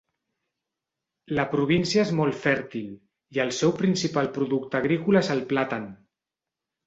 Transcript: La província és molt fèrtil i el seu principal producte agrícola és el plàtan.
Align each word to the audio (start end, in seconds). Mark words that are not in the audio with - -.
La 1.39 1.43
província 1.49 2.01
és 2.05 2.13
molt 2.19 2.39
fèrtil 2.45 2.87
i 3.37 3.43
el 3.45 3.53
seu 3.57 3.75
principal 3.83 4.29
producte 4.39 4.79
agrícola 4.79 5.21
és 5.27 5.29
el 5.35 5.45
plàtan. 5.53 5.85